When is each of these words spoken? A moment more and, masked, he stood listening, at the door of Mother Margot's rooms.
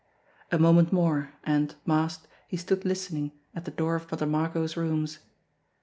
A 0.51 0.57
moment 0.57 0.91
more 0.91 1.33
and, 1.43 1.75
masked, 1.85 2.25
he 2.47 2.57
stood 2.57 2.85
listening, 2.85 3.33
at 3.53 3.65
the 3.65 3.69
door 3.69 3.93
of 3.93 4.09
Mother 4.09 4.25
Margot's 4.25 4.75
rooms. 4.75 5.19